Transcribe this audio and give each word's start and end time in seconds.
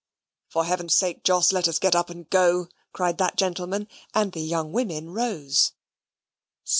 "For 0.49 0.65
Heaven's 0.65 0.95
sake, 0.95 1.23
Jos, 1.23 1.53
let 1.53 1.67
us 1.67 1.77
get 1.77 1.95
up 1.95 2.09
and 2.09 2.27
go," 2.27 2.69
cried 2.91 3.19
that 3.19 3.37
gentleman, 3.37 3.87
and 4.15 4.31
the 4.31 4.41
young 4.41 4.71
women 4.71 5.11
rose. 5.13 5.73